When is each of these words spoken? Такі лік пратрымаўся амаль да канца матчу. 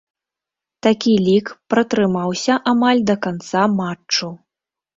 Такі 0.87 1.13
лік 1.25 1.51
пратрымаўся 1.75 2.57
амаль 2.73 3.05
да 3.13 3.19
канца 3.29 3.69
матчу. 3.79 4.35